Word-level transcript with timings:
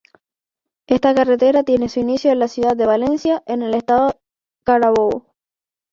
Esta 0.87 1.13
carretera 1.13 1.61
tiene 1.61 1.87
su 1.87 1.99
inicio 1.99 2.31
en 2.31 2.39
la 2.39 2.47
ciudad 2.47 2.75
de 2.75 2.87
Valencia 2.87 3.43
en 3.45 3.61
el 3.61 3.75
Estado 3.75 4.19
Carabobo. 4.63 5.35